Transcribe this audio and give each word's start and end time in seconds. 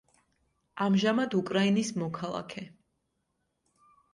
ამჟამად 0.85 1.35
უკრაინის 1.41 1.93
მოქალაქე. 2.05 2.67